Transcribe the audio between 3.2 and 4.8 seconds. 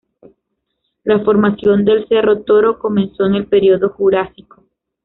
en el período jurásico.